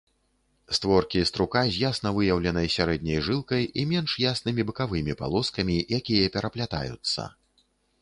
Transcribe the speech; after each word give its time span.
Створкі 0.77 1.19
струка 1.31 1.61
з 1.75 1.79
ясна 1.81 2.13
выяўленай 2.15 2.71
сярэдняй 2.77 3.19
жылкай 3.29 3.63
і 3.79 3.87
менш 3.93 4.19
яснымі 4.27 4.61
бакавымі 4.73 5.13
палоскамі, 5.23 5.81
якія 6.03 6.35
пераплятаюцца. 6.39 7.33